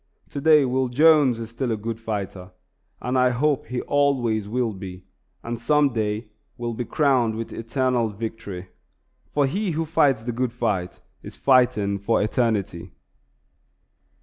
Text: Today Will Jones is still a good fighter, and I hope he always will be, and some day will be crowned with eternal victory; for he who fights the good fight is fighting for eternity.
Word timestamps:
Today 0.29 0.65
Will 0.65 0.87
Jones 0.87 1.39
is 1.39 1.51
still 1.51 1.71
a 1.71 1.77
good 1.77 1.99
fighter, 1.99 2.49
and 3.01 3.15
I 3.19 3.29
hope 3.29 3.67
he 3.67 3.81
always 3.81 4.49
will 4.49 4.73
be, 4.73 5.05
and 5.43 5.61
some 5.61 5.93
day 5.93 6.31
will 6.57 6.73
be 6.73 6.85
crowned 6.85 7.35
with 7.35 7.53
eternal 7.53 8.09
victory; 8.09 8.69
for 9.31 9.45
he 9.45 9.69
who 9.77 9.85
fights 9.85 10.23
the 10.23 10.31
good 10.31 10.53
fight 10.53 11.01
is 11.21 11.35
fighting 11.35 11.99
for 11.99 12.19
eternity. 12.19 12.93